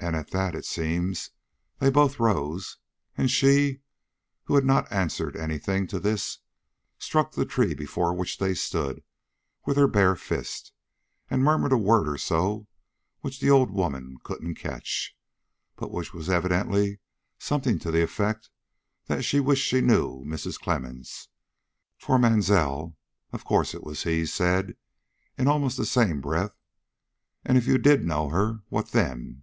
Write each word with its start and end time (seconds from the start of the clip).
And 0.00 0.16
at 0.16 0.32
that, 0.32 0.54
it 0.54 0.66
seems, 0.66 1.30
they 1.78 1.88
both 1.88 2.20
rose, 2.20 2.76
and 3.16 3.30
she, 3.30 3.80
who 4.42 4.54
had 4.54 4.66
not 4.66 4.92
answered 4.92 5.34
any 5.34 5.56
thing 5.56 5.86
to 5.86 5.98
this, 5.98 6.40
struck 6.98 7.32
the 7.32 7.46
tree 7.46 7.72
before 7.74 8.12
which 8.12 8.36
they 8.36 8.52
stood, 8.52 9.02
with 9.64 9.78
her 9.78 9.88
bare 9.88 10.14
fist, 10.14 10.74
and 11.30 11.42
murmured 11.42 11.72
a 11.72 11.78
word 11.78 12.06
or 12.06 12.18
so 12.18 12.66
which 13.22 13.40
the 13.40 13.48
old 13.48 13.70
woman 13.70 14.18
couldn't 14.22 14.56
catch, 14.56 15.16
but 15.74 15.90
which 15.90 16.12
was 16.12 16.28
evidently 16.28 17.00
something 17.38 17.78
to 17.78 17.90
the 17.90 18.02
effect 18.02 18.50
that 19.06 19.24
she 19.24 19.40
wished 19.40 19.64
she 19.66 19.80
knew 19.80 20.22
Mrs. 20.26 20.60
Clemmens; 20.60 21.28
for 21.96 22.18
Mansell 22.18 22.94
of 23.32 23.46
course 23.46 23.72
it 23.72 23.82
was 23.82 24.02
he 24.02 24.26
said, 24.26 24.76
in 25.38 25.48
almost 25.48 25.78
the 25.78 25.86
same 25.86 26.20
breath, 26.20 26.54
'And 27.42 27.56
if 27.56 27.66
you 27.66 27.78
did 27.78 28.04
know 28.04 28.28
her, 28.28 28.60
what 28.68 28.88
then?' 28.90 29.40